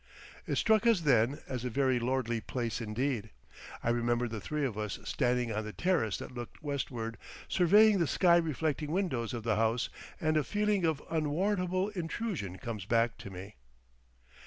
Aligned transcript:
It 0.47 0.55
struck 0.55 0.87
us 0.87 1.01
then 1.01 1.41
as 1.47 1.63
a 1.63 1.69
very 1.69 1.99
lordly 1.99 2.41
place 2.41 2.81
indeed. 2.81 3.29
I 3.83 3.91
remember 3.91 4.27
the 4.27 4.41
three 4.41 4.65
of 4.65 4.75
us 4.75 4.97
standing 5.03 5.51
on 5.51 5.63
the 5.63 5.73
terrace 5.73 6.17
that 6.17 6.31
looked 6.33 6.63
westward, 6.63 7.17
surveying 7.47 7.99
the 7.99 8.07
sky 8.07 8.37
reflecting 8.37 8.89
windows 8.91 9.31
of 9.31 9.43
the 9.43 9.57
house, 9.57 9.89
and 10.19 10.37
a 10.37 10.43
feeling 10.43 10.85
of 10.85 11.03
unwarrantable 11.11 11.89
intrusion 11.89 12.57
comes 12.57 12.85
back 12.85 13.19
to 13.19 13.29
me. 13.29 13.57